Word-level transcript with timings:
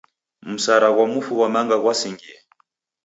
Msara 0.51 0.89
ghwa 0.93 1.05
mfu 1.13 1.31
ghwa 1.37 1.47
manga 1.53 1.77
ghwasingie. 1.81 2.35